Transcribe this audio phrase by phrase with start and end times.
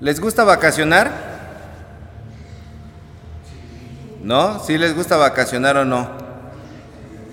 [0.00, 1.10] ¿Les gusta vacacionar?
[4.22, 4.58] ¿No?
[4.60, 6.08] ¿Sí les gusta vacacionar o no?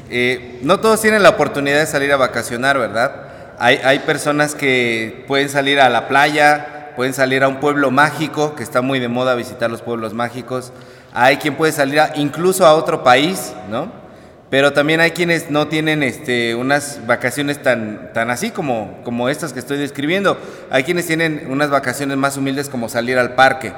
[0.10, 3.56] Eh, no todos tienen la oportunidad de salir a vacacionar, ¿verdad?
[3.58, 8.54] Hay, hay personas que pueden salir a la playa, pueden salir a un pueblo mágico,
[8.54, 10.74] que está muy de moda visitar los pueblos mágicos.
[11.14, 13.90] Hay quien puede salir incluso a otro país, ¿no?
[14.50, 19.52] Pero también hay quienes no tienen este, unas vacaciones tan, tan así como, como estas
[19.52, 20.38] que estoy describiendo.
[20.70, 23.74] Hay quienes tienen unas vacaciones más humildes como salir al parque,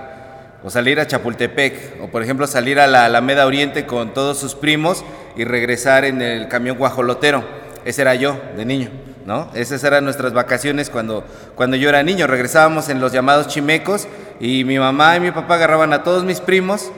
[0.64, 4.54] o salir a Chapultepec, o por ejemplo salir a la Alameda Oriente con todos sus
[4.54, 5.04] primos
[5.36, 7.44] y regresar en el camión guajolotero.
[7.84, 8.92] Ese era yo, de niño,
[9.26, 9.50] ¿no?
[9.56, 11.24] Esas eran nuestras vacaciones cuando,
[11.56, 12.28] cuando yo era niño.
[12.28, 14.08] Regresábamos en los llamados chimecos
[14.40, 16.92] y mi mamá y mi papá agarraban a todos mis primos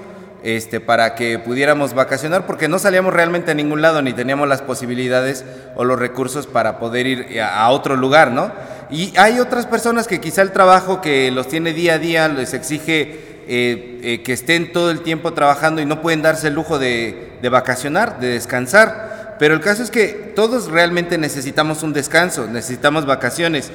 [0.43, 4.61] este, para que pudiéramos vacacionar, porque no salíamos realmente a ningún lado, ni teníamos las
[4.61, 5.45] posibilidades
[5.75, 8.51] o los recursos para poder ir a, otro lugar, ¿no?
[8.89, 12.53] Y hay otras personas que quizá el trabajo que los tiene día a día les
[12.53, 16.77] exige eh, eh, que estén todo el tiempo trabajando y no pueden darse el lujo
[16.79, 19.35] de, de vacacionar, de descansar.
[19.39, 23.71] Pero el caso es que todos realmente necesitamos un descanso, necesitamos vacaciones.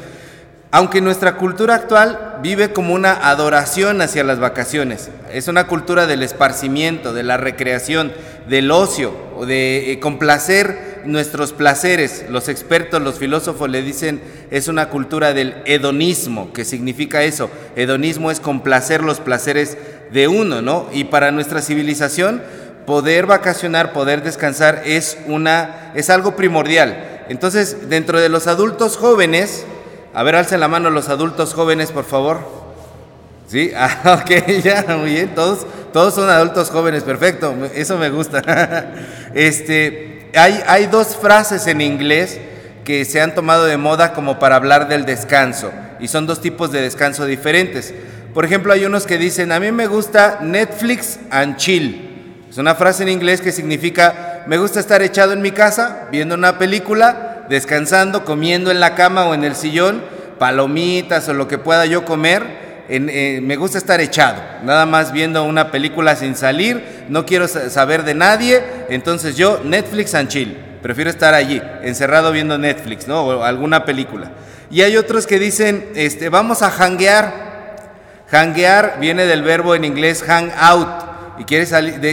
[0.73, 6.23] Aunque nuestra cultura actual vive como una adoración hacia las vacaciones, es una cultura del
[6.23, 8.13] esparcimiento, de la recreación,
[8.49, 9.15] del ocio,
[9.47, 12.25] de eh, complacer nuestros placeres.
[12.29, 17.49] Los expertos, los filósofos le dicen es una cultura del hedonismo, que significa eso.
[17.77, 19.79] Hedonismo es complacer los placeres
[20.13, 20.89] de uno, ¿no?
[20.93, 22.43] Y para nuestra civilización
[22.87, 27.25] poder vacacionar, poder descansar es una es algo primordial.
[27.29, 29.65] Entonces, dentro de los adultos jóvenes,
[30.17, 32.39] a ver, alcen la mano los adultos jóvenes, por favor.
[33.47, 38.95] Sí, ah, ok, ya, muy bien, todos, todos son adultos jóvenes, perfecto, eso me gusta.
[39.35, 42.41] Este, hay, hay dos frases en inglés
[42.87, 46.73] que se han tomado de moda como para hablar del descanso, y son dos tipos
[46.73, 47.93] de descanso diferentes.
[48.33, 52.47] Por ejemplo, hay unos que dicen, a mí me gusta Netflix and chill.
[52.49, 56.35] Es una frase en inglés que significa, me gusta estar echado en mi casa, viendo
[56.35, 60.03] una película, descansando, comiendo en la cama o en el sillón,
[60.39, 62.67] palomitas o lo que pueda yo comer.
[62.89, 67.69] Eh, me gusta estar echado, nada más viendo una película sin salir, no quiero sa-
[67.69, 73.25] saber de nadie, entonces yo Netflix and chill, prefiero estar allí, encerrado viendo Netflix, ¿no?
[73.25, 74.31] O alguna película.
[74.71, 77.47] Y hay otros que dicen, este, vamos a hanguear,
[78.31, 80.89] Hanguear viene del verbo en inglés hang out
[81.39, 81.67] y quiere,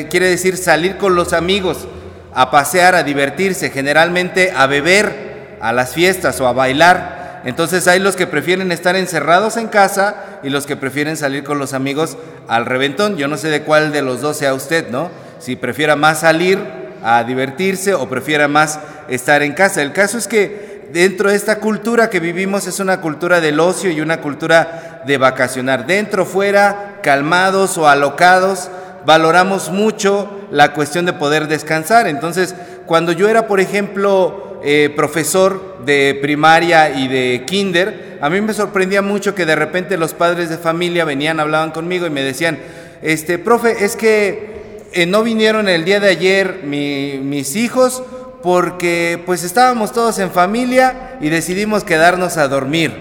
[0.09, 1.87] quiere decir salir con los amigos,
[2.35, 7.41] a pasear, a divertirse, generalmente a beber, a las fiestas o a bailar.
[7.45, 11.59] Entonces hay los que prefieren estar encerrados en casa y los que prefieren salir con
[11.59, 12.17] los amigos
[12.47, 13.17] al reventón.
[13.17, 15.11] Yo no sé de cuál de los dos sea usted, ¿no?
[15.39, 16.59] Si prefiera más salir
[17.03, 18.79] a divertirse o prefiera más
[19.09, 19.81] estar en casa.
[19.81, 23.91] El caso es que dentro de esta cultura que vivimos es una cultura del ocio
[23.91, 25.85] y una cultura de vacacionar.
[25.85, 28.69] Dentro, fuera, calmados o alocados,
[29.05, 32.07] valoramos mucho la cuestión de poder descansar.
[32.07, 32.55] Entonces,
[32.85, 38.53] cuando yo era, por ejemplo, eh, profesor de primaria y de kinder, a mí me
[38.53, 42.57] sorprendía mucho que de repente los padres de familia venían, hablaban conmigo y me decían,
[43.01, 44.53] este, profe, es que
[44.93, 48.03] eh, no vinieron el día de ayer mi- mis hijos
[48.41, 52.91] porque pues estábamos todos en familia y decidimos quedarnos a dormir.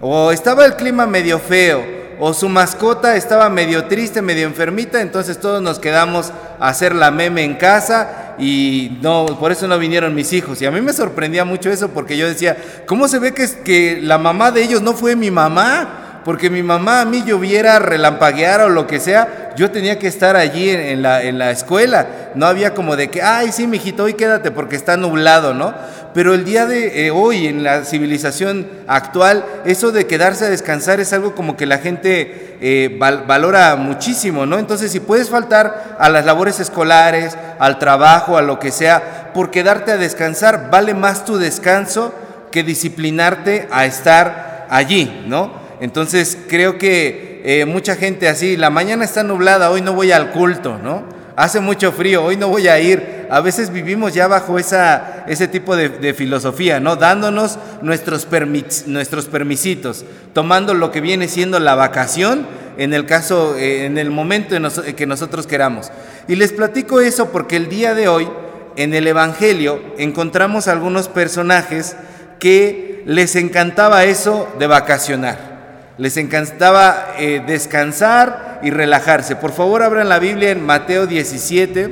[0.00, 1.82] O estaba el clima medio feo,
[2.24, 7.10] o su mascota estaba medio triste, medio enfermita, entonces todos nos quedamos a hacer la
[7.10, 10.62] meme en casa y no, por eso no vinieron mis hijos.
[10.62, 12.56] Y a mí me sorprendía mucho eso porque yo decía,
[12.86, 16.01] ¿cómo se ve que, que la mamá de ellos no fue mi mamá?
[16.24, 20.36] Porque mi mamá a mí lloviera, relampagueara o lo que sea, yo tenía que estar
[20.36, 22.06] allí en, la, en la escuela.
[22.36, 25.74] No había como de que, ay, sí, mijito, hoy quédate porque está nublado, ¿no?
[26.14, 31.00] Pero el día de eh, hoy, en la civilización actual, eso de quedarse a descansar
[31.00, 34.58] es algo como que la gente eh, val- valora muchísimo, ¿no?
[34.58, 39.50] Entonces, si puedes faltar a las labores escolares, al trabajo, a lo que sea, por
[39.50, 42.14] quedarte a descansar, vale más tu descanso
[42.50, 45.61] que disciplinarte a estar allí, ¿no?
[45.82, 50.30] Entonces creo que eh, mucha gente así, la mañana está nublada, hoy no voy al
[50.30, 51.02] culto, ¿no?
[51.34, 53.26] Hace mucho frío, hoy no voy a ir.
[53.28, 56.94] A veces vivimos ya bajo esa, ese tipo de, filosofía, ¿no?
[56.94, 62.46] Dándonos nuestros, permis- nuestros permisitos, tomando lo que viene siendo la vacación
[62.78, 65.90] en el caso, eh, en el momento en que nosotros queramos.
[66.28, 68.28] Y les platico eso porque el día de hoy,
[68.76, 71.96] en el Evangelio, encontramos algunos personajes
[72.38, 75.51] que les encantaba eso de vacacionar.
[75.98, 79.36] Les encantaba eh, descansar y relajarse.
[79.36, 81.90] Por favor, abran la Biblia en Mateo 17,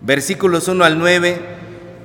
[0.00, 1.38] versículos 1 al 9,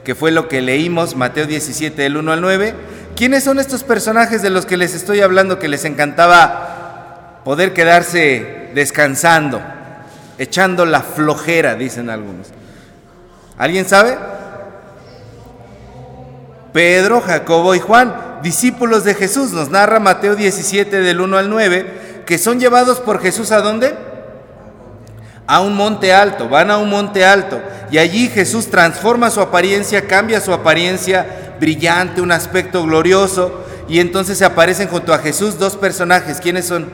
[0.04, 2.74] que fue lo que leímos, Mateo 17, del 1 al 9.
[3.16, 8.70] ¿Quiénes son estos personajes de los que les estoy hablando que les encantaba poder quedarse
[8.74, 9.62] descansando,
[10.38, 12.48] echando la flojera, dicen algunos.
[13.58, 14.18] ¿Alguien sabe?
[16.74, 22.24] Pedro, Jacobo y Juan, discípulos de Jesús, nos narra Mateo 17 del 1 al 9,
[22.26, 23.94] que son llevados por Jesús a dónde?
[25.48, 30.08] A un monte alto, van a un monte alto y allí Jesús transforma su apariencia,
[30.08, 35.76] cambia su apariencia brillante, un aspecto glorioso y entonces se aparecen junto a Jesús dos
[35.76, 36.90] personajes, ¿quiénes son?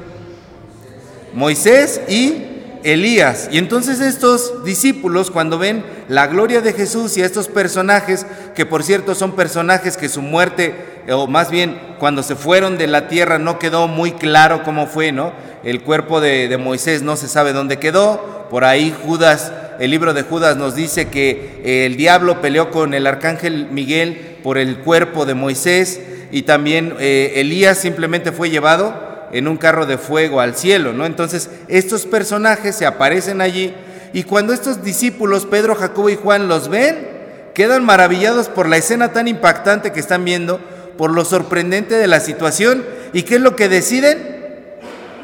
[1.33, 2.56] Moisés y
[2.87, 3.49] Elías.
[3.51, 8.25] Y entonces estos discípulos, cuando ven la gloria de Jesús y a estos personajes,
[8.55, 10.73] que por cierto son personajes que su muerte,
[11.09, 15.11] o más bien cuando se fueron de la tierra no quedó muy claro cómo fue,
[15.11, 15.33] ¿no?
[15.63, 20.13] El cuerpo de, de Moisés no se sabe dónde quedó, por ahí Judas, el libro
[20.13, 25.25] de Judas nos dice que el diablo peleó con el arcángel Miguel por el cuerpo
[25.25, 25.99] de Moisés
[26.31, 31.05] y también eh, Elías simplemente fue llevado en un carro de fuego al cielo, ¿no?
[31.05, 33.73] Entonces, estos personajes se aparecen allí
[34.13, 37.07] y cuando estos discípulos, Pedro, Jacobo y Juan, los ven,
[37.53, 40.59] quedan maravillados por la escena tan impactante que están viendo,
[40.97, 42.85] por lo sorprendente de la situación.
[43.13, 44.37] ¿Y qué es lo que deciden?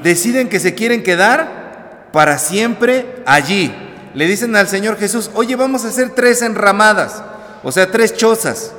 [0.03, 3.73] Deciden que se quieren quedar para siempre allí.
[4.13, 7.23] Le dicen al Señor Jesús, oye, vamos a hacer tres enramadas,
[7.63, 8.73] o sea, tres chozas.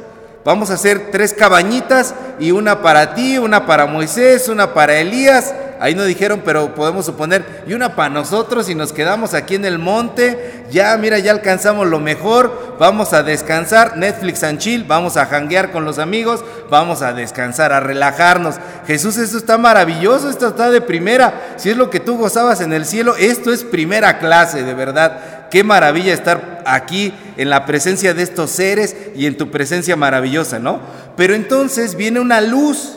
[0.44, 5.54] Vamos a hacer tres cabañitas y una para ti, una para Moisés, una para Elías.
[5.84, 9.66] Ahí no dijeron, pero podemos suponer, y una para nosotros y nos quedamos aquí en
[9.66, 10.64] el monte.
[10.70, 12.76] Ya, mira, ya alcanzamos lo mejor.
[12.80, 13.98] Vamos a descansar.
[13.98, 14.84] Netflix and chill.
[14.84, 16.42] Vamos a janguear con los amigos.
[16.70, 18.54] Vamos a descansar, a relajarnos.
[18.86, 20.30] Jesús, esto está maravilloso.
[20.30, 21.54] Esto está de primera.
[21.58, 25.48] Si es lo que tú gozabas en el cielo, esto es primera clase, de verdad.
[25.50, 30.58] Qué maravilla estar aquí en la presencia de estos seres y en tu presencia maravillosa,
[30.58, 30.80] ¿no?
[31.14, 32.96] Pero entonces viene una luz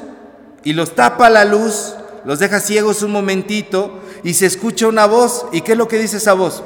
[0.63, 1.96] y los tapa la luz,
[2.27, 5.45] los deja ciegos un momentito y se escucha una voz.
[5.53, 6.61] ¿Y qué es lo que dice esa voz?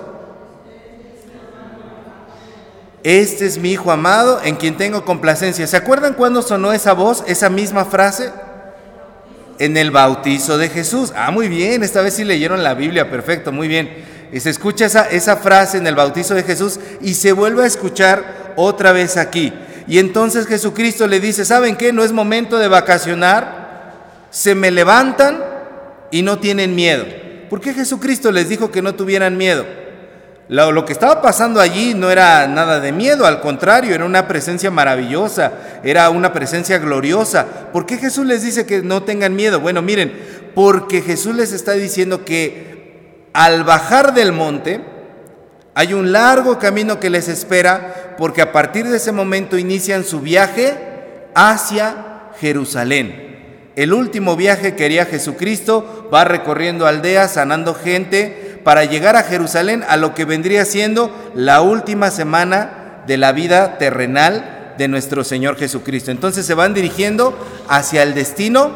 [3.03, 5.67] Este es mi Hijo amado en quien tengo complacencia.
[5.67, 8.31] ¿Se acuerdan cuándo sonó esa voz, esa misma frase?
[9.59, 11.13] En el bautizo de Jesús.
[11.15, 14.03] Ah, muy bien, esta vez sí leyeron la Biblia, perfecto, muy bien.
[14.31, 17.67] Y se escucha esa, esa frase en el bautizo de Jesús y se vuelve a
[17.67, 19.53] escuchar otra vez aquí.
[19.87, 21.93] Y entonces Jesucristo le dice, ¿saben qué?
[21.93, 23.61] No es momento de vacacionar.
[24.31, 25.50] Se me levantan
[26.11, 27.05] y no tienen miedo.
[27.49, 29.65] ¿Por qué Jesucristo les dijo que no tuvieran miedo?
[30.47, 34.69] Lo, que estaba pasando allí no era nada de miedo, al contrario, era una presencia
[34.69, 37.45] maravillosa, era una presencia gloriosa.
[37.71, 39.61] ¿Por qué Jesús les dice que no tengan miedo?
[39.61, 40.11] Bueno, miren,
[40.53, 44.81] porque Jesús les está diciendo que al bajar del monte,
[45.73, 50.19] hay un largo camino que les espera porque a partir de ese momento inician su
[50.19, 50.75] viaje
[51.33, 53.30] hacia Jerusalén.
[53.75, 59.83] El último viaje que haría Jesucristo va recorriendo aldeas, sanando gente, para llegar a Jerusalén
[59.87, 65.57] a lo que vendría siendo la última semana de la vida terrenal de nuestro Señor
[65.57, 66.11] Jesucristo.
[66.11, 67.37] Entonces se van dirigiendo
[67.67, 68.71] hacia el destino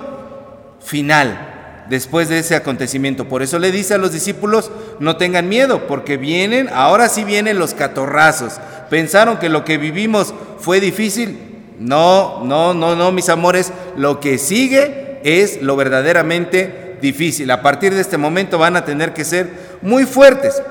[0.83, 3.27] final después de ese acontecimiento.
[3.27, 7.59] Por eso le dice a los discípulos, no tengan miedo, porque vienen, ahora sí vienen
[7.59, 8.53] los catorrazos.
[8.89, 11.44] Pensaron que lo que vivimos fue difícil.
[11.79, 17.51] No, no, no, no, mis amores, lo que sigue es lo verdaderamente difícil.
[17.51, 19.49] A partir de este momento van a tener que ser
[19.81, 20.61] muy fuertes.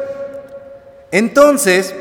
[1.11, 1.95] Entonces,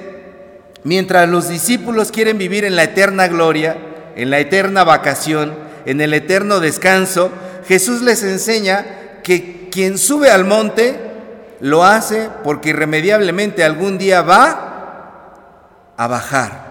[0.84, 3.78] mientras los discípulos quieren vivir en la eterna gloria,
[4.16, 5.54] en la eterna vacación,
[5.86, 7.32] en el eterno descanso,
[7.68, 8.86] Jesús les enseña
[9.24, 11.00] que quien sube al monte
[11.60, 16.63] lo hace porque irremediablemente algún día va a bajar.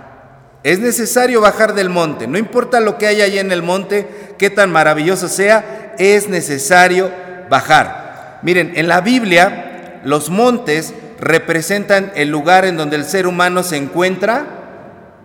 [0.63, 4.49] Es necesario bajar del monte, no importa lo que haya allí en el monte, qué
[4.49, 7.11] tan maravilloso sea, es necesario
[7.51, 8.39] bajar.
[8.43, 13.77] Miren, en la Biblia los montes representan el lugar en donde el ser humano se
[13.77, 14.47] encuentra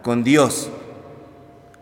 [0.03, 0.70] con Dios.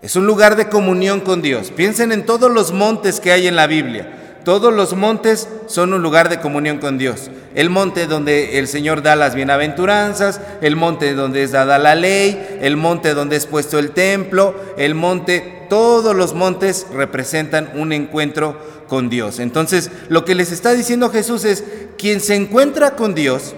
[0.01, 1.71] Es un lugar de comunión con Dios.
[1.71, 4.24] Piensen en todos los montes que hay en la Biblia.
[4.45, 7.31] Todos los montes son un lugar de comunión con Dios.
[7.55, 12.59] El monte donde el Señor da las bienaventuranzas, el monte donde es dada la ley,
[12.61, 18.55] el monte donde es puesto el templo, el monte, todos los montes representan un encuentro
[18.87, 19.39] con Dios.
[19.39, 21.63] Entonces, lo que les está diciendo Jesús es,
[21.97, 23.55] quien se encuentra con Dios,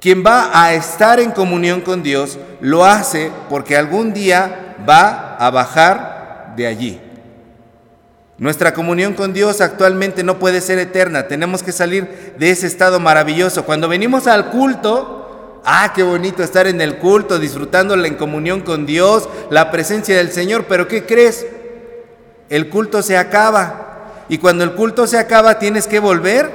[0.00, 5.50] quien va a estar en comunión con Dios, lo hace porque algún día va a
[5.50, 7.00] bajar de allí.
[8.36, 12.98] Nuestra comunión con Dios actualmente no puede ser eterna, tenemos que salir de ese estado
[12.98, 13.64] maravilloso.
[13.64, 18.86] Cuando venimos al culto, ah, qué bonito estar en el culto, disfrutando en comunión con
[18.86, 21.46] Dios, la presencia del Señor, pero ¿qué crees?
[22.48, 24.24] El culto se acaba.
[24.28, 26.50] Y cuando el culto se acaba tienes que volver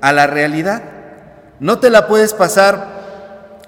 [0.00, 0.82] a la realidad.
[1.60, 2.95] No te la puedes pasar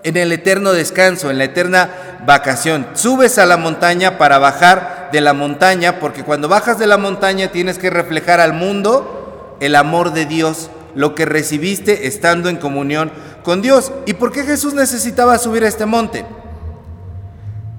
[0.02, 1.90] en el eterno descanso, en la eterna
[2.24, 2.86] vacación.
[2.94, 7.48] Subes a la montaña para bajar de la montaña, porque cuando bajas de la montaña
[7.48, 13.10] tienes que reflejar al mundo el amor de Dios, lo que recibiste estando en comunión
[13.42, 13.92] con Dios.
[14.06, 16.24] ¿Y por qué Jesús necesitaba subir a este monte?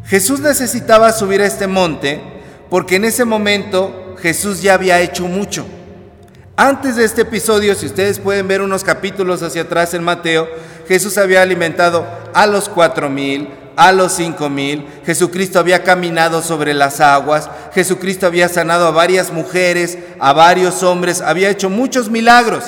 [0.05, 2.21] Jesús necesitaba subir a este monte
[2.69, 5.65] porque en ese momento Jesús ya había hecho mucho.
[6.55, 10.47] Antes de este episodio, si ustedes pueden ver unos capítulos hacia atrás en Mateo,
[10.89, 12.03] Jesús había alimentado
[12.33, 18.25] a los cuatro mil, a los cinco mil, Jesucristo había caminado sobre las aguas, Jesucristo
[18.25, 22.63] había sanado a varias mujeres, a varios hombres, había hecho muchos milagros.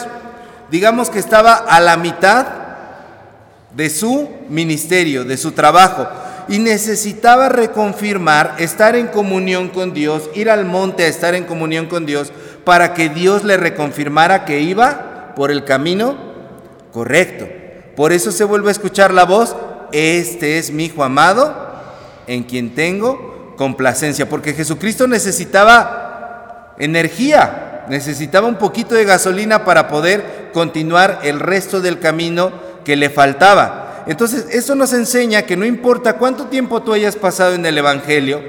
[0.70, 2.46] Digamos que estaba a la mitad
[3.76, 6.08] de su ministerio, de su trabajo,
[6.48, 11.88] y necesitaba reconfirmar, estar en comunión con Dios, ir al monte a estar en comunión
[11.88, 12.32] con Dios,
[12.66, 16.16] para que Dios le reconfirmara que iba por el camino
[16.92, 17.61] correcto.
[17.96, 19.56] Por eso se vuelve a escuchar la voz,
[19.92, 21.54] este es mi hijo amado,
[22.28, 30.50] en quien tengo complacencia, porque Jesucristo necesitaba energía, necesitaba un poquito de gasolina para poder
[30.54, 32.52] continuar el resto del camino
[32.84, 34.04] que le faltaba.
[34.08, 38.42] Entonces, eso nos enseña que no importa cuánto tiempo tú hayas pasado en el Evangelio,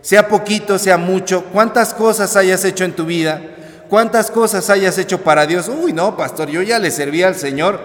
[0.00, 3.40] sea poquito, sea mucho, cuántas cosas hayas hecho en tu vida,
[3.88, 5.68] cuántas cosas hayas hecho para Dios.
[5.68, 7.78] Uy, no, pastor, yo ya le serví al Señor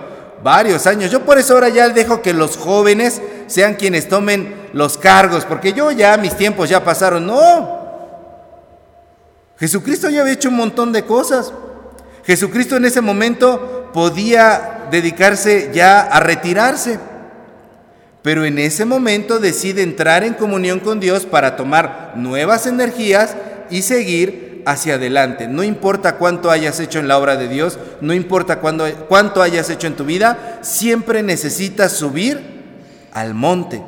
[0.43, 1.11] varios años.
[1.11, 5.73] Yo por eso ahora ya dejo que los jóvenes sean quienes tomen los cargos, porque
[5.73, 7.25] yo ya mis tiempos ya pasaron.
[7.25, 7.79] No.
[9.57, 11.51] Jesucristo ya había hecho un montón de cosas.
[12.23, 16.99] Jesucristo en ese momento podía dedicarse ya a retirarse.
[18.21, 23.35] Pero en ese momento decide entrar en comunión con Dios para tomar nuevas energías
[23.69, 25.47] y seguir hacia adelante.
[25.47, 29.87] No importa cuánto hayas hecho en la obra de Dios, no importa cuánto hayas hecho
[29.87, 32.39] en tu vida, siempre necesitas subir
[33.11, 33.81] al monte.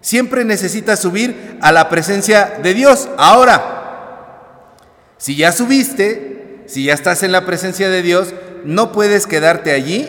[0.00, 3.08] Siempre necesitas subir a la presencia de Dios.
[3.18, 4.76] Ahora,
[5.18, 8.34] si ya subiste, si ya estás en la presencia de Dios,
[8.64, 10.08] no puedes quedarte allí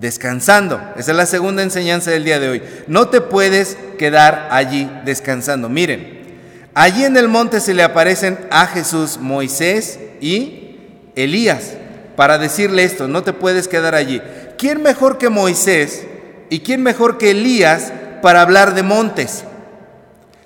[0.00, 0.80] descansando.
[0.96, 2.62] Esa es la segunda enseñanza del día de hoy.
[2.86, 5.68] No te puedes quedar allí descansando.
[5.68, 6.23] Miren,
[6.74, 10.76] allí en el monte se le aparecen a Jesús Moisés y
[11.16, 11.74] Elías
[12.16, 14.20] para decirle esto, no te puedes quedar allí.
[14.58, 16.06] ¿Quién mejor que Moisés
[16.50, 19.44] y quién mejor que Elías para hablar de montes?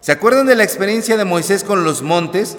[0.00, 2.56] ¿Se acuerdan de la experiencia de Moisés con los montes?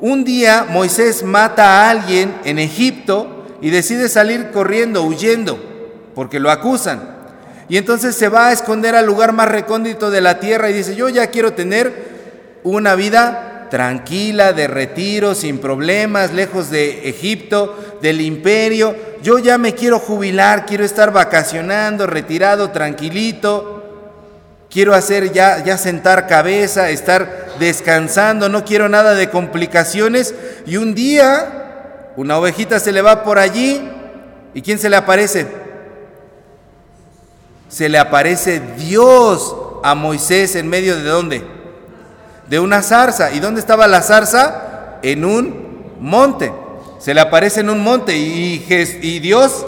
[0.00, 5.58] Un día Moisés mata a alguien en Egipto y decide salir corriendo, huyendo
[6.14, 7.14] porque lo acusan.
[7.68, 10.94] Y entonces se va a esconder al lugar más recóndito de la tierra y dice,
[10.94, 12.14] yo ya quiero tener
[12.64, 18.96] una vida tranquila, de retiro, sin problemas, lejos de Egipto, del imperio.
[19.22, 23.82] Yo ya me quiero jubilar, quiero estar vacacionando, retirado, tranquilito.
[24.70, 30.34] Quiero hacer ya, ya sentar cabeza, estar descansando, no quiero nada de complicaciones.
[30.66, 33.88] Y un día, una ovejita se le va por allí.
[34.52, 35.64] ¿Y quién se le aparece?
[37.74, 39.52] se le aparece Dios
[39.82, 41.53] a Moisés en medio de dónde?
[42.48, 43.32] De una zarza.
[43.32, 44.98] ¿Y dónde estaba la zarza?
[45.02, 46.52] En un monte.
[46.98, 48.58] Se le aparece en un monte y,
[49.20, 49.66] Dios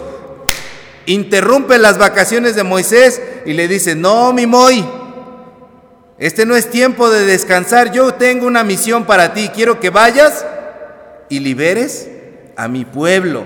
[1.05, 4.83] interrumpe las vacaciones de Moisés y le dice, no, mi Moy,
[6.17, 10.45] este no es tiempo de descansar, yo tengo una misión para ti, quiero que vayas
[11.29, 12.09] y liberes
[12.55, 13.45] a mi pueblo.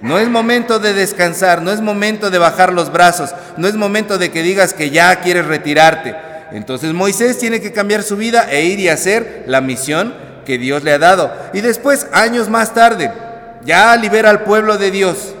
[0.00, 4.16] No es momento de descansar, no es momento de bajar los brazos, no es momento
[4.16, 6.16] de que digas que ya quieres retirarte.
[6.52, 10.14] Entonces Moisés tiene que cambiar su vida e ir y hacer la misión
[10.44, 11.32] que Dios le ha dado.
[11.52, 13.12] Y después, años más tarde,
[13.64, 15.34] ya libera al pueblo de Dios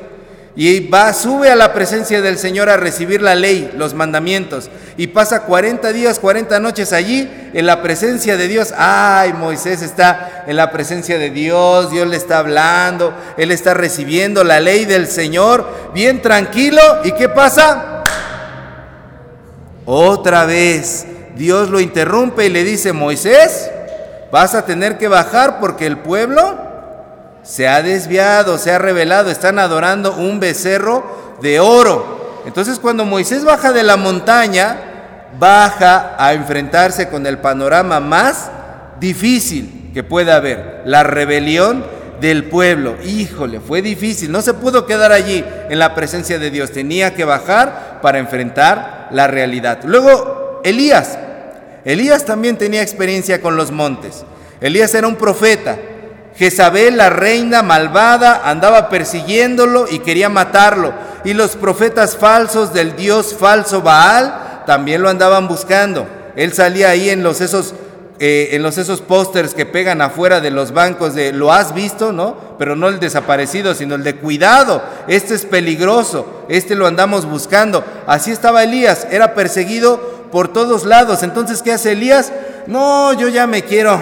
[0.56, 5.06] y va, sube a la presencia del Señor a recibir la ley, los mandamientos, y
[5.06, 8.74] pasa 40 días, 40 noches allí en la presencia de Dios.
[8.76, 14.42] Ay, Moisés está en la presencia de Dios, Dios le está hablando, él está recibiendo
[14.42, 17.89] la ley del Señor, bien tranquilo, ¿y qué pasa?
[19.92, 21.04] Otra vez,
[21.34, 23.68] Dios lo interrumpe y le dice, Moisés,
[24.30, 26.56] vas a tener que bajar porque el pueblo
[27.42, 32.42] se ha desviado, se ha revelado, están adorando un becerro de oro.
[32.46, 34.78] Entonces cuando Moisés baja de la montaña,
[35.40, 38.48] baja a enfrentarse con el panorama más
[39.00, 41.84] difícil que pueda haber, la rebelión
[42.20, 42.94] del pueblo.
[43.04, 47.24] Híjole, fue difícil, no se pudo quedar allí en la presencia de Dios, tenía que
[47.24, 49.80] bajar para enfrentar la realidad.
[49.84, 51.18] Luego, Elías.
[51.84, 54.24] Elías también tenía experiencia con los montes.
[54.60, 55.78] Elías era un profeta,
[56.36, 60.92] Jezabel, la reina malvada, andaba persiguiéndolo y quería matarlo.
[61.24, 66.06] Y los profetas falsos del dios falso Baal también lo andaban buscando.
[66.36, 67.74] Él salía ahí en los esos
[68.22, 72.12] eh, en los esos pósters que pegan afuera de los bancos de lo has visto,
[72.12, 72.36] ¿no?
[72.58, 74.82] Pero no el desaparecido, sino el de cuidado.
[75.08, 77.84] Este es peligroso, este lo andamos buscando.
[78.08, 81.22] Así estaba Elías, era perseguido por todos lados.
[81.22, 82.32] Entonces, ¿qué hace Elías?
[82.66, 84.00] No, yo ya me quiero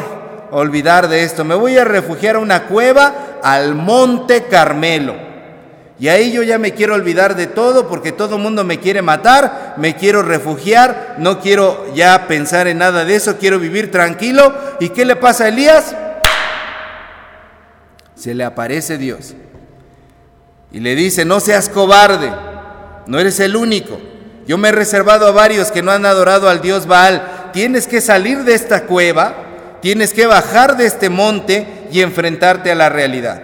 [0.50, 1.45] olvidar de esto.
[1.45, 3.12] Me voy a refugiar a una cueva
[3.43, 5.14] al monte Carmelo.
[6.00, 9.02] Y ahí yo ya me quiero olvidar de todo porque todo el mundo me quiere
[9.02, 14.55] matar, me quiero refugiar, no quiero ya pensar en nada de eso, quiero vivir tranquilo.
[14.81, 15.95] ¿Y qué le pasa a Elías?
[18.14, 19.35] Se le aparece Dios
[20.71, 22.31] y le dice, no seas cobarde,
[23.07, 23.99] no eres el único.
[24.47, 27.51] Yo me he reservado a varios que no han adorado al Dios Baal.
[27.53, 29.35] Tienes que salir de esta cueva,
[29.81, 33.43] tienes que bajar de este monte y enfrentarte a la realidad.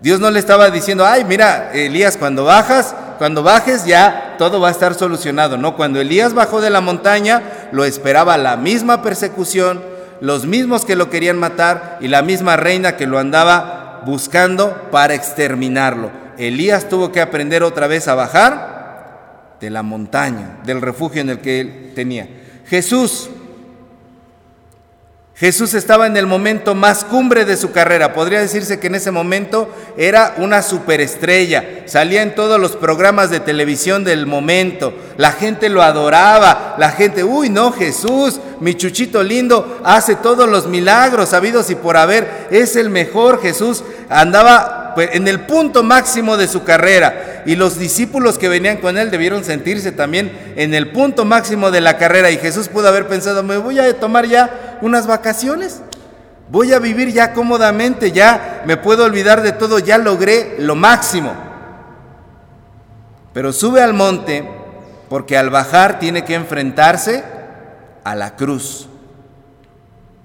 [0.00, 4.68] Dios no le estaba diciendo, ay, mira, Elías, cuando bajas, cuando bajes ya todo va
[4.68, 5.56] a estar solucionado.
[5.56, 9.82] No, cuando Elías bajó de la montaña, lo esperaba la misma persecución,
[10.20, 15.14] los mismos que lo querían matar y la misma reina que lo andaba buscando para
[15.14, 16.23] exterminarlo.
[16.38, 21.40] Elías tuvo que aprender otra vez a bajar de la montaña, del refugio en el
[21.40, 22.28] que él tenía.
[22.66, 23.30] Jesús
[25.36, 28.14] Jesús estaba en el momento más cumbre de su carrera.
[28.14, 31.82] Podría decirse que en ese momento era una superestrella.
[31.86, 34.94] Salía en todos los programas de televisión del momento.
[35.16, 36.76] La gente lo adoraba.
[36.78, 41.96] La gente, uy, no, Jesús, mi chuchito lindo, hace todos los milagros habidos y por
[41.96, 42.46] haber.
[42.52, 43.82] Es el mejor Jesús.
[44.08, 47.42] Andaba pues, en el punto máximo de su carrera.
[47.46, 51.80] Y los discípulos que venían con él debieron sentirse también en el punto máximo de
[51.80, 52.30] la carrera.
[52.30, 55.80] Y Jesús pudo haber pensado, me voy a tomar ya unas vacaciones.
[56.50, 61.34] Voy a vivir ya cómodamente, ya me puedo olvidar de todo, ya logré lo máximo.
[63.32, 64.48] Pero sube al monte
[65.08, 67.24] porque al bajar tiene que enfrentarse
[68.04, 68.88] a la cruz.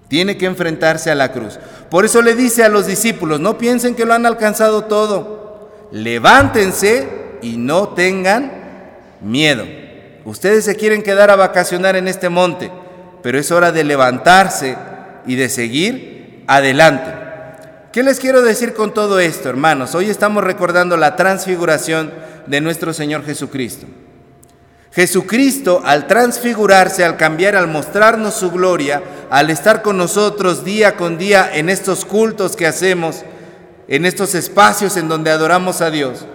[0.09, 1.59] Tiene que enfrentarse a la cruz.
[1.89, 5.69] Por eso le dice a los discípulos, no piensen que lo han alcanzado todo.
[5.91, 7.07] Levántense
[7.41, 8.51] y no tengan
[9.21, 9.65] miedo.
[10.25, 12.71] Ustedes se quieren quedar a vacacionar en este monte,
[13.21, 14.75] pero es hora de levantarse
[15.25, 17.13] y de seguir adelante.
[17.91, 19.93] ¿Qué les quiero decir con todo esto, hermanos?
[19.95, 22.11] Hoy estamos recordando la transfiguración
[22.47, 23.85] de nuestro Señor Jesucristo.
[24.91, 31.17] Jesucristo, al transfigurarse, al cambiar, al mostrarnos su gloria, al estar con nosotros día con
[31.17, 33.23] día en estos cultos que hacemos,
[33.88, 36.25] en estos espacios en donde adoramos a Dios,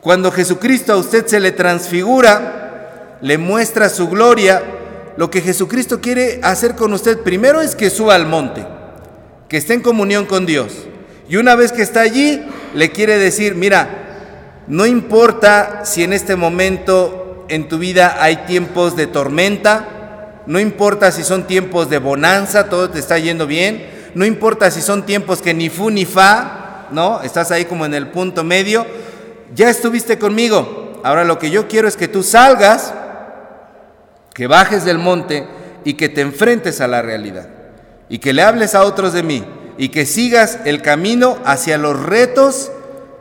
[0.00, 4.62] cuando Jesucristo a usted se le transfigura, le muestra su gloria,
[5.16, 8.64] lo que Jesucristo quiere hacer con usted primero es que suba al monte,
[9.48, 10.86] que esté en comunión con Dios.
[11.28, 12.42] Y una vez que está allí,
[12.74, 17.19] le quiere decir, mira, no importa si en este momento
[17.50, 22.90] en tu vida hay tiempos de tormenta, no importa si son tiempos de bonanza, todo
[22.90, 27.22] te está yendo bien, no importa si son tiempos que ni fu ni fa, ¿no?
[27.22, 28.86] Estás ahí como en el punto medio,
[29.54, 31.00] ya estuviste conmigo.
[31.02, 32.94] Ahora lo que yo quiero es que tú salgas,
[34.34, 35.46] que bajes del monte
[35.84, 37.48] y que te enfrentes a la realidad
[38.08, 39.44] y que le hables a otros de mí
[39.78, 42.70] y que sigas el camino hacia los retos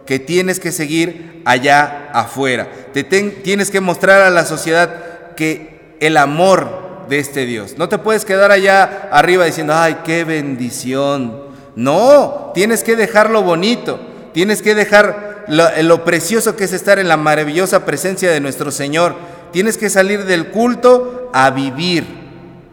[0.09, 2.67] que tienes que seguir allá afuera.
[2.93, 7.75] Te tienes que mostrar a la sociedad que el amor de este Dios.
[7.77, 11.43] No te puedes quedar allá arriba diciendo, ay, qué bendición.
[11.75, 13.99] No, tienes que dejarlo bonito.
[14.33, 18.71] Tienes que dejar lo, lo precioso que es estar en la maravillosa presencia de nuestro
[18.71, 19.13] Señor.
[19.51, 22.07] Tienes que salir del culto a vivir,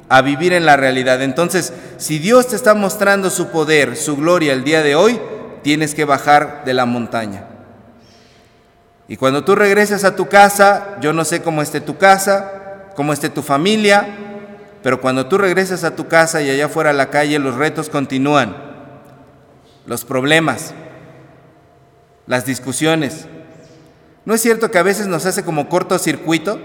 [0.08, 1.20] a vivir en la realidad.
[1.20, 5.20] Entonces, si Dios te está mostrando su poder, su gloria el día de hoy,
[5.62, 7.46] tienes que bajar de la montaña.
[9.08, 12.50] Y cuando tú regreses a tu casa, yo no sé cómo esté tu casa,
[12.96, 14.06] cómo esté tu familia,
[14.82, 17.88] pero cuando tú regreses a tu casa y allá fuera a la calle, los retos
[17.88, 18.56] continúan,
[19.86, 20.74] los problemas,
[22.26, 23.26] las discusiones.
[24.24, 26.58] ¿No es cierto que a veces nos hace como cortocircuito?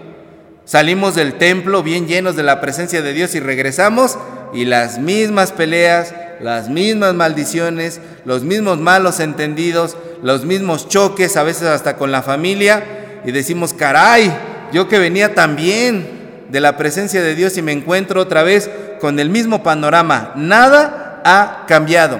[0.65, 4.17] Salimos del templo bien llenos de la presencia de Dios y regresamos
[4.53, 11.43] y las mismas peleas, las mismas maldiciones, los mismos malos entendidos, los mismos choques, a
[11.43, 12.83] veces hasta con la familia,
[13.25, 14.31] y decimos, caray,
[14.73, 18.69] yo que venía tan bien de la presencia de Dios y me encuentro otra vez
[18.99, 22.19] con el mismo panorama, nada ha cambiado.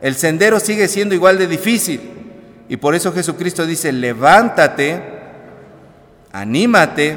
[0.00, 2.12] El sendero sigue siendo igual de difícil.
[2.68, 5.00] Y por eso Jesucristo dice, levántate,
[6.32, 7.16] anímate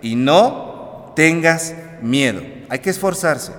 [0.00, 2.57] y no tengas miedo.
[2.68, 3.52] Hay que esforzarse.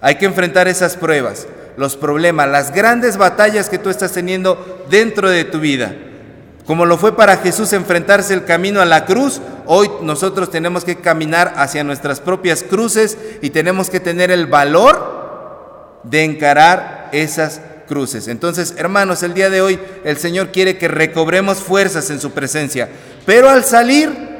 [0.00, 1.46] Hay que enfrentar esas pruebas.
[1.76, 5.94] los problemas, las grandes batallas que tú estás teniendo dentro de tu vida.
[6.66, 10.96] Como lo fue para Jesús enfrentarse el camino a la cruz, hoy nosotros tenemos que
[10.96, 18.28] caminar hacia nuestras propias cruces y tenemos que tener el valor de encarar esas cruces.
[18.28, 22.88] Entonces, hermanos, el día de hoy el Señor quiere que recobremos fuerzas en su presencia,
[23.26, 24.31] pero al salir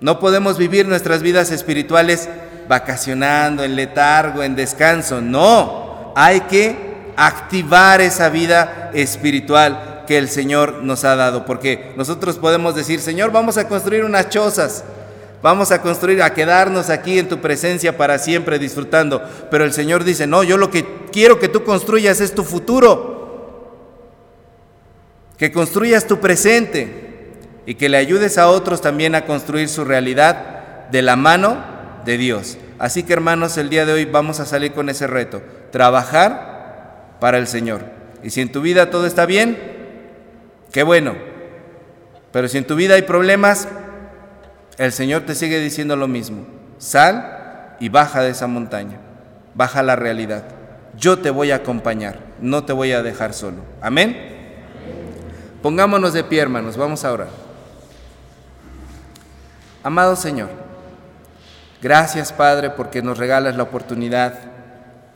[0.00, 2.28] no podemos vivir nuestras vidas espirituales
[2.68, 5.20] vacacionando, en letargo, en descanso.
[5.20, 12.38] No, hay que activar esa vida espiritual que el Señor nos ha dado, porque nosotros
[12.38, 14.84] podemos decir, Señor, vamos a construir unas chozas,
[15.42, 20.04] vamos a construir, a quedarnos aquí en tu presencia para siempre disfrutando, pero el Señor
[20.04, 23.18] dice, no, yo lo que quiero que tú construyas es tu futuro,
[25.36, 27.07] que construyas tu presente
[27.68, 31.58] y que le ayudes a otros también a construir su realidad de la mano
[32.06, 32.56] de Dios.
[32.78, 37.36] Así que hermanos, el día de hoy vamos a salir con ese reto, trabajar para
[37.36, 37.82] el Señor.
[38.22, 39.58] Y si en tu vida todo está bien,
[40.72, 41.14] qué bueno.
[42.32, 43.68] Pero si en tu vida hay problemas,
[44.78, 46.46] el Señor te sigue diciendo lo mismo.
[46.78, 48.98] Sal y baja de esa montaña.
[49.54, 50.44] Baja la realidad.
[50.96, 53.58] Yo te voy a acompañar, no te voy a dejar solo.
[53.82, 54.16] Amén.
[55.60, 57.47] Pongámonos de pie, hermanos, vamos a orar.
[59.84, 60.48] Amado Señor,
[61.80, 64.34] gracias Padre porque nos regalas la oportunidad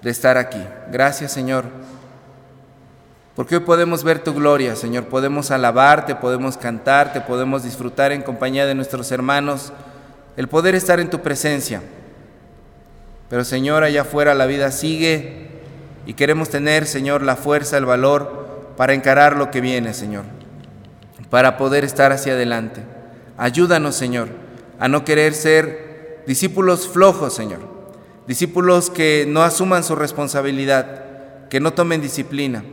[0.00, 0.62] de estar aquí.
[0.92, 1.64] Gracias Señor,
[3.34, 8.64] porque hoy podemos ver tu gloria, Señor, podemos alabarte, podemos cantarte, podemos disfrutar en compañía
[8.64, 9.72] de nuestros hermanos,
[10.36, 11.82] el poder estar en tu presencia.
[13.28, 15.48] Pero Señor, allá afuera la vida sigue
[16.06, 20.24] y queremos tener, Señor, la fuerza, el valor para encarar lo que viene, Señor,
[21.30, 22.82] para poder estar hacia adelante.
[23.36, 24.41] Ayúdanos, Señor
[24.82, 27.60] a no querer ser discípulos flojos, Señor.
[28.26, 32.64] Discípulos que no asuman su responsabilidad, que no tomen disciplina.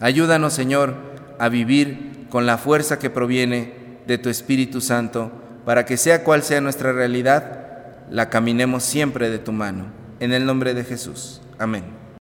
[0.00, 0.96] Ayúdanos, Señor,
[1.38, 3.74] a vivir con la fuerza que proviene
[4.08, 5.30] de tu Espíritu Santo,
[5.64, 9.92] para que sea cual sea nuestra realidad, la caminemos siempre de tu mano.
[10.18, 11.42] En el nombre de Jesús.
[11.60, 12.03] Amén.